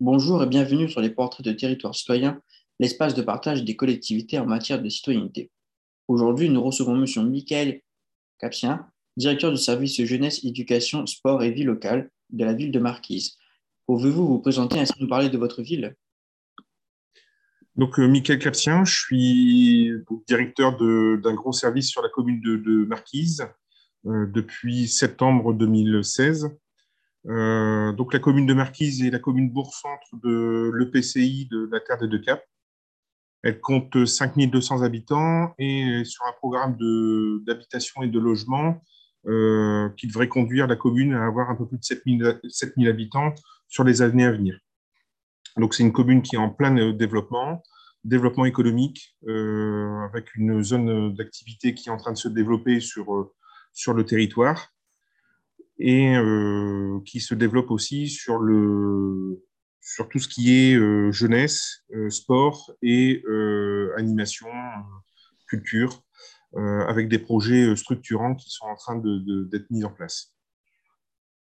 [0.00, 2.42] Bonjour et bienvenue sur les portraits de territoire citoyen,
[2.80, 5.52] l'espace de partage des collectivités en matière de citoyenneté.
[6.08, 7.30] Aujourd'hui, nous recevons M.
[7.30, 7.80] Michael
[8.40, 13.36] Capsien, directeur du service jeunesse, éducation, sport et vie locale de la ville de Marquise.
[13.86, 15.94] Pouvez-vous vous présenter ainsi nous parler de votre ville?
[17.76, 19.92] Donc, euh, Michael je suis
[20.26, 23.46] directeur d'un gros service sur la commune de, Marquise
[24.06, 26.50] euh, depuis septembre 2016.
[27.26, 31.98] Euh, donc, la commune de Marquise est la commune bourg-centre de l'EPCI de la Terre
[31.98, 32.42] des Deux Caps.
[33.42, 36.76] Elle compte 5200 habitants et est sur un programme
[37.46, 38.82] d'habitation et de logement
[39.26, 43.34] euh, qui devrait conduire la commune à avoir un peu plus de 7000, 7000 habitants
[43.68, 44.58] sur les années à venir.
[45.56, 47.62] Donc, c'est une commune qui est en plein euh, développement,
[48.02, 53.32] développement économique, avec une zone d'activité qui est en train de se développer sur,
[53.72, 54.74] sur le territoire
[55.78, 56.14] et
[57.04, 59.42] qui se développe aussi sur, le,
[59.80, 63.22] sur tout ce qui est euh, jeunesse, euh, sport et
[63.96, 64.48] animation,
[65.48, 66.02] culture,
[66.56, 70.32] avec des projets structurants qui sont en train d'être mis en place.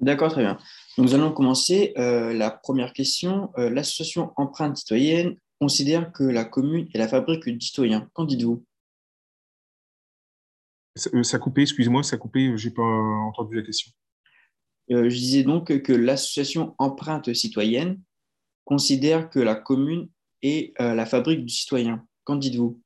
[0.00, 0.58] D'accord, très bien.
[0.98, 1.92] Nous allons commencer.
[1.96, 3.50] la première question.
[3.56, 8.08] L'association Empreinte Citoyenne considère que la commune est la fabrique du citoyen.
[8.12, 8.64] Qu'en dites-vous?
[10.96, 13.92] Ça, a coupé, excusez-moi, ça a coupé, je n'ai pas entendu la question.
[14.90, 18.00] Euh, je disais donc que l'association Empreinte Citoyenne
[18.64, 20.08] considère que la commune
[20.42, 22.04] est euh, la fabrique du citoyen.
[22.24, 22.80] Qu'en dites-vous?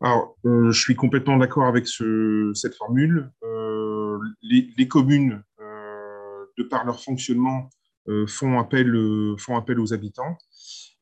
[0.00, 3.30] Alors, euh, je suis complètement d'accord avec cette formule.
[4.42, 7.70] Les, communes, de par leur fonctionnement,
[8.26, 8.94] font, appel,
[9.38, 10.36] font appel aux habitants.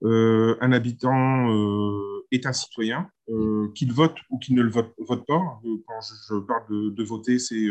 [0.02, 1.48] un habitant
[2.30, 3.10] est un citoyen,
[3.74, 4.94] qu'il vote ou qu'il ne vote,
[5.26, 5.60] pas.
[5.86, 7.68] Quand je, parle de voter, c'est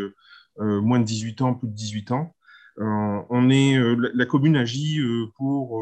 [0.59, 2.35] moins de 18 ans, plus de 18 ans.
[2.79, 4.99] Euh, on est, euh, la, commune agit
[5.35, 5.81] pour,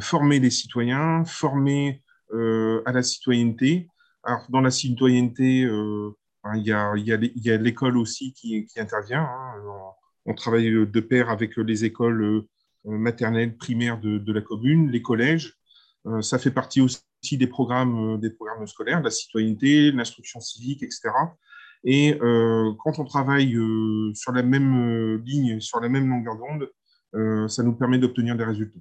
[0.00, 2.02] former les citoyens, former
[2.32, 3.88] à la citoyenneté.
[4.22, 9.22] Alors, dans la citoyenneté, il y a, il y a l'école aussi qui, qui intervient.
[9.22, 9.62] Hein.
[10.26, 12.44] On, travaille de pair avec les écoles
[12.84, 15.54] maternelles, primaires de, de la commune, les collèges.
[16.20, 17.02] ça fait partie aussi
[17.32, 21.08] des programmes, des programmes scolaires, la citoyenneté, l'instruction civique, etc.
[21.84, 26.36] Et euh, quand on travaille euh, sur la même euh, ligne, sur la même longueur
[26.36, 26.70] d'onde,
[27.48, 28.78] ça nous permet d'obtenir des résultats.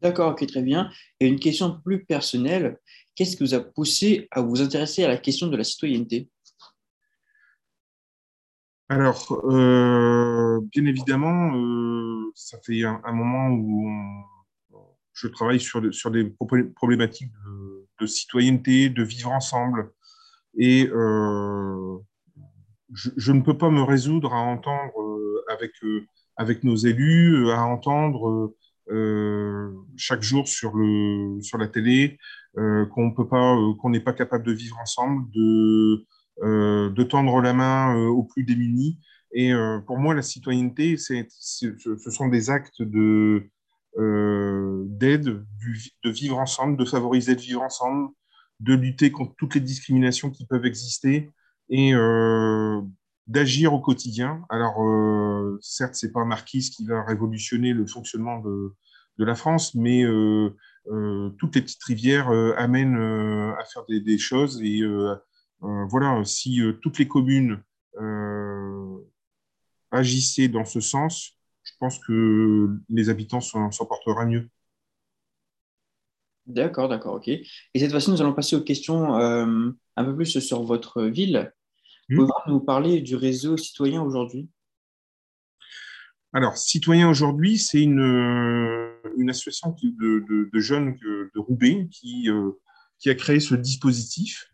[0.00, 0.90] D'accord, ok, très bien.
[1.20, 2.78] Et une question plus personnelle,
[3.14, 6.30] qu'est-ce qui vous a poussé à vous intéresser à la question de la citoyenneté?
[8.88, 11.52] Alors, bien évidemment,
[12.34, 13.90] ça fait un, moment où
[15.12, 16.24] je travaille sur, sur des
[16.74, 17.30] problématiques
[18.00, 19.92] de, citoyenneté, de vivre ensemble,
[20.56, 21.98] et euh,
[22.92, 27.62] je, ne peux pas me résoudre à entendre euh, avec, euh, avec nos élus, à
[27.64, 28.54] entendre
[29.96, 32.18] chaque jour sur, le, sur la télé
[32.54, 36.04] qu'on qu'on n'est pas capable de vivre ensemble, de,
[36.42, 38.98] de tendre la main aux plus démunis.
[39.32, 39.52] Et
[39.86, 43.48] pour moi, la citoyenneté, c'est, ce sont des actes de,
[43.96, 45.46] d'aide,
[46.04, 48.10] de vivre ensemble, de favoriser de vivre ensemble,
[48.62, 51.30] de lutter contre toutes les discriminations qui peuvent exister
[51.68, 52.80] et euh,
[53.26, 54.44] d'agir au quotidien.
[54.50, 58.74] Alors, euh, certes, c'est pas Marquise qui va révolutionner le fonctionnement de,
[59.18, 60.50] la France, mais euh,
[61.38, 64.60] toutes les petites rivières amènent à faire des, des choses.
[64.62, 64.82] Et
[65.60, 67.62] voilà, si toutes les communes
[69.92, 74.48] agissaient dans ce sens, je pense que les habitants s'en porteraient mieux.
[76.46, 77.28] D'accord, d'accord, ok.
[77.28, 77.44] Et
[77.74, 81.52] cette fois-ci, nous allons passer aux questions euh, un peu plus sur votre ville.
[82.08, 82.16] Hmm.
[82.16, 84.48] Pouvez-vous nous parler du réseau citoyen aujourd'hui
[86.32, 92.50] Alors, Citoyen aujourd'hui, c'est une, euh, une, association de, de, jeunes de Roubaix qui, euh,
[92.98, 94.48] qui a créé ce dispositif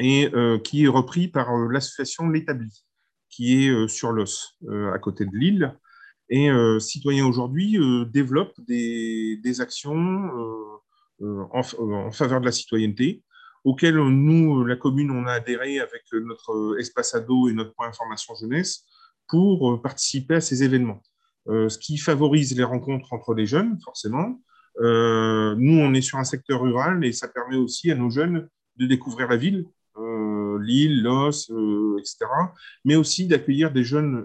[0.00, 0.28] et
[0.64, 2.84] qui est repris par l'association L'Établi,
[3.30, 4.58] qui est sur l'os,
[4.92, 5.78] à côté de Lille.
[6.30, 6.48] Et
[6.80, 7.78] Citoyen aujourd'hui
[8.12, 10.32] développe des, des actions
[11.22, 13.22] euh, en, faveur de la citoyenneté,
[13.62, 18.34] auquel nous, la commune, on a adhéré avec notre espace ado et notre point information
[18.34, 18.84] jeunesse
[19.28, 21.02] pour euh, participer à ces événements.
[21.48, 24.40] Euh, ce qui favorise les rencontres entre les jeunes, forcément.
[24.80, 28.86] nous, on est sur un secteur rural et ça permet aussi à nos jeunes de
[28.86, 29.66] découvrir la ville,
[30.60, 31.50] l'île, l'os,
[31.98, 32.26] etc.,
[32.84, 34.24] mais aussi d'accueillir des jeunes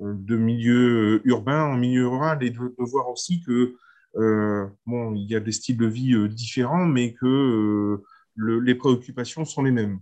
[0.00, 3.76] de milieu urbain en milieu rural et de, voir aussi que euh,
[4.14, 8.02] bon, il y a des styles de vie euh, différents, mais que euh,
[8.36, 10.00] les préoccupations sont les mêmes.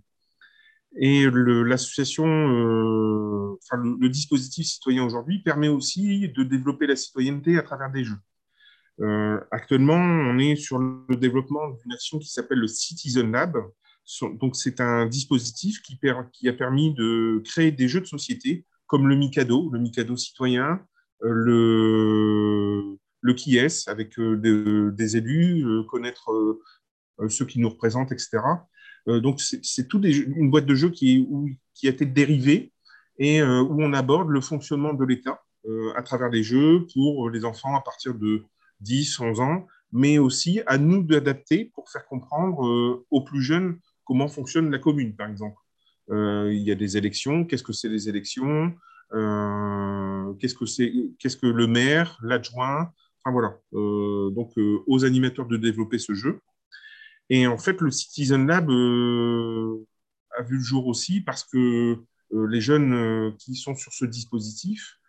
[0.95, 7.91] Et l'association, enfin, le, dispositif citoyen aujourd'hui permet aussi de développer la citoyenneté à travers
[7.91, 8.19] des jeux.
[9.49, 13.57] actuellement, on est sur le développement d'une action qui s'appelle le Citizen Lab.
[14.39, 15.97] Donc, c'est un dispositif qui,
[16.47, 20.79] a permis de créer des jeux de société comme le Mikado, le Mikado citoyen,
[21.21, 26.29] le, le qui est avec des élus, connaître
[27.29, 28.39] ceux qui nous représentent, etc.
[29.07, 31.27] Euh, donc, c'est tout une boîte de jeux qui,
[31.83, 32.71] a été dérivée
[33.19, 37.29] et euh, où on aborde le fonctionnement de l'État euh, à travers les jeux pour
[37.29, 38.43] les enfants à partir de
[38.81, 44.27] 10, 11 ans, mais aussi à nous d'adapter pour faire comprendre aux plus jeunes comment
[44.27, 45.57] fonctionne la commune, par exemple.
[46.09, 48.73] il y a des élections, qu'est-ce que c'est les élections,
[49.11, 52.91] qu'est-ce que c'est, qu'est-ce que le maire, l'adjoint,
[53.23, 53.57] enfin voilà.
[53.71, 54.51] donc
[54.87, 56.39] aux animateurs de développer ce jeu.
[57.29, 59.85] Et en fait, le Citizen Lab euh,
[60.37, 61.97] a vu le jour aussi parce que
[62.33, 64.99] euh, les jeunes euh, qui sont sur ce dispositif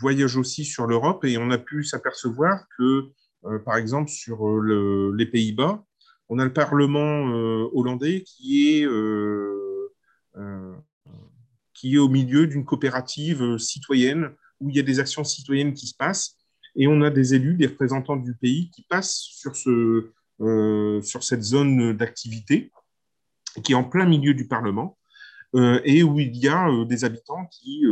[0.00, 3.10] voyagent aussi sur l'Europe et on a pu s'apercevoir que,
[3.66, 5.84] par exemple, sur les Pays-Bas,
[6.30, 7.24] on a le Parlement
[7.74, 8.88] hollandais qui est,
[11.74, 14.30] qui est au milieu d'une coopérative citoyenne
[14.60, 16.38] où il y a des actions citoyennes qui se passent
[16.76, 21.24] et on a des élus, des représentants du pays qui passent sur, ce, euh, sur
[21.24, 22.70] cette zone d'activité
[23.64, 24.96] qui est en plein milieu du Parlement
[25.56, 27.82] euh, et où il y a euh, des habitants qui,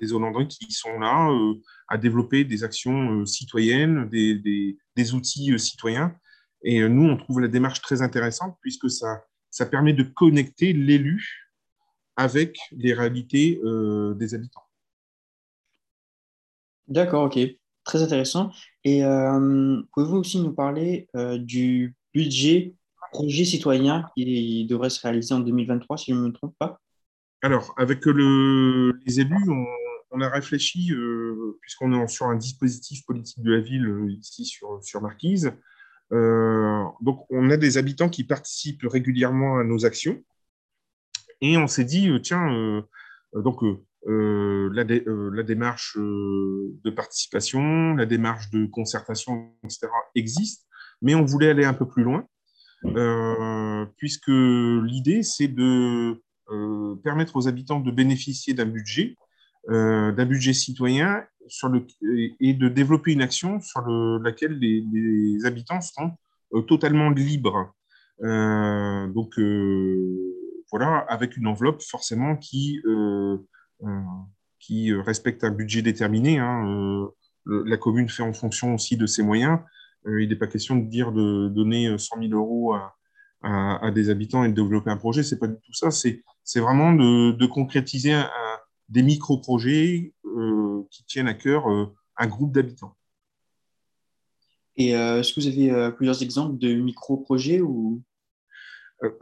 [0.00, 1.30] des Hollandais qui sont là
[1.88, 6.14] à développer des actions citoyennes, des, des, outils citoyens.
[6.62, 11.48] Et nous, on trouve la démarche très intéressante puisque ça, ça permet de connecter l'élu
[12.16, 13.60] avec les réalités
[14.16, 14.67] des habitants.
[16.88, 17.38] D'accord, ok.
[17.84, 18.50] Très intéressant.
[18.84, 22.74] Et euh, pouvez-vous aussi nous parler euh, du budget
[23.12, 26.78] projet citoyen qui devrait se réaliser en 2023, si je ne me trompe pas?
[27.40, 29.48] Alors, avec le, les élus,
[30.10, 34.82] on, a réfléchi, euh, puisqu'on est sur un dispositif politique de la ville ici sur,
[34.82, 35.52] sur Marquise.
[36.10, 40.22] donc, on a des habitants qui participent régulièrement à nos actions.
[41.40, 42.82] Et on s'est dit, tiens,
[43.32, 43.62] donc
[44.06, 50.66] la, euh, la, démarche euh, de participation, la démarche de concertation, etc., existe,
[51.02, 52.26] mais on voulait aller un peu plus loin,
[53.96, 56.20] puisque l'idée, c'est de
[57.02, 59.16] permettre aux habitants de bénéficier d'un budget,
[59.68, 61.86] d'un budget citoyen, sur le,
[62.40, 66.12] et de développer une action sur le, laquelle les, les, habitants seront
[66.66, 67.72] totalement libres.
[68.20, 69.38] donc,
[70.70, 73.38] voilà, avec une enveloppe forcément qui euh,
[74.58, 76.38] qui euh, respecte un budget déterminé.
[76.38, 79.60] Hein, euh, la commune fait en fonction aussi de ses moyens.
[80.06, 82.94] il n'est pas question de dire de donner 100 000 euros à,
[83.42, 85.22] à, des habitants et de développer un projet.
[85.22, 85.90] C'est pas du tout ça.
[85.90, 88.28] C'est vraiment de, de concrétiser un,
[88.90, 90.12] des micro-projets
[90.90, 91.64] qui tiennent à cœur
[92.18, 92.94] un groupe d'habitants.
[94.76, 98.02] Et est-ce que vous avez plusieurs exemples de micro-projets ou...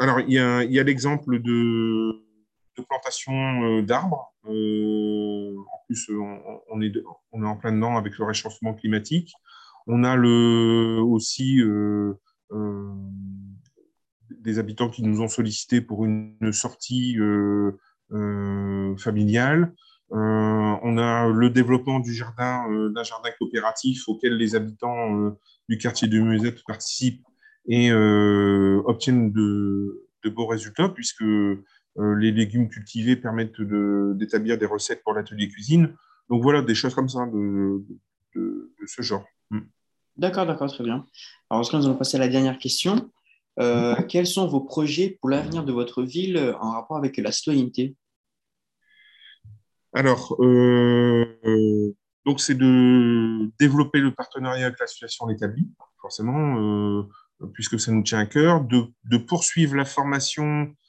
[0.00, 2.25] Alors, il y a, a l'exemple de,
[2.76, 6.10] de plantation d'arbres euh, en plus,
[6.70, 6.92] on, est,
[7.32, 9.32] on est en plein dedans avec le réchauffement climatique.
[9.86, 10.16] On a
[11.00, 12.14] aussi euh,
[12.52, 12.92] euh,
[14.30, 17.16] des habitants qui nous ont sollicité pour une sortie
[18.98, 19.72] familiale.
[20.10, 25.32] on a le développement du jardin, d'un jardin coopératif auquel les habitants
[25.68, 27.24] du quartier de Musette participent
[27.68, 31.64] et obtiennent de, beaux résultats puisque euh,
[31.98, 35.94] les légumes cultivés permettent d'établir des recettes pour l'atelier cuisine.
[36.28, 37.82] Donc voilà, des choses comme ça de,
[38.86, 39.24] ce genre.
[39.50, 39.60] Mm.
[40.16, 41.06] D'accord, d'accord, très bien.
[41.50, 43.10] Alors, ce que nous allons passer à la dernière question?
[43.58, 47.96] Euh, quels sont vos projets pour l'avenir de votre ville en rapport avec la citoyenneté?
[49.94, 51.94] Alors, euh,
[52.26, 57.06] donc c'est de développer le partenariat avec l'association établie, forcément,
[57.54, 60.85] puisque ça nous tient à cœur, de, de poursuivre la formation euh,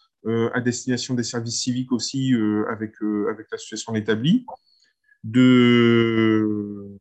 [0.53, 4.46] à destination des services civiques aussi euh, avec, euh, avec l'association établie,
[5.24, 6.98] de,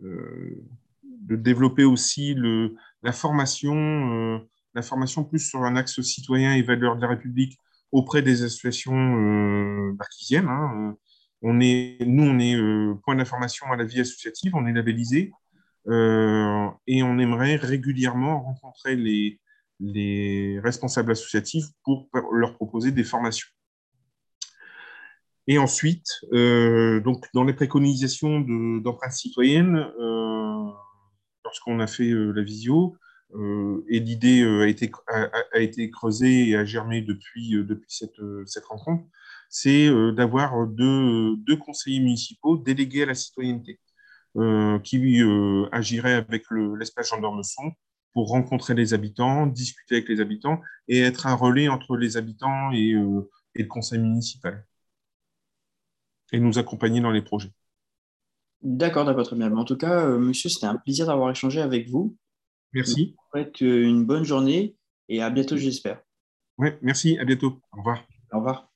[0.00, 6.96] de développer aussi le, la formation, la formation plus sur un axe citoyen et valeurs
[6.96, 7.58] de la République
[7.92, 9.96] auprès des associations euh,
[10.32, 10.96] Hein.
[11.42, 12.56] On est, nous, on est
[13.04, 15.32] point d'information à la vie associative, on est labellisé
[15.88, 19.38] euh, et on aimerait régulièrement rencontrer les,
[19.80, 23.48] les responsables associatifs pour leur proposer des formations.
[25.46, 27.02] Et ensuite, euh,
[27.34, 28.40] dans les préconisations
[28.80, 30.70] d'empreintes citoyennes, euh,
[31.44, 32.96] lorsqu'on a fait euh, la visio,
[33.88, 37.56] et l'idée a été, creusée et a germé depuis,
[37.88, 39.02] cette, rencontre,
[39.48, 43.80] c'est d'avoir deux, conseillers municipaux délégués à la citoyenneté,
[44.84, 45.20] qui
[45.72, 46.44] agiraient avec
[46.78, 47.72] l'espace gendarme-son
[48.14, 52.72] pour rencontrer les habitants, discuter avec les habitants et être un relais entre les habitants
[52.72, 52.94] et,
[53.54, 54.64] et le conseil municipal
[56.32, 57.52] et nous accompagner dans les projets.
[58.62, 59.54] D'accord, d'accord, très bien.
[59.56, 62.16] En tout cas, euh, monsieur, c'était un plaisir d'avoir échangé avec vous.
[62.72, 63.16] Merci.
[63.16, 64.76] Vous souhaite une bonne journée
[65.08, 66.00] et à bientôt, j'espère.
[66.58, 67.60] Oui, merci, à bientôt.
[67.72, 68.04] Au revoir.
[68.32, 68.73] Au revoir.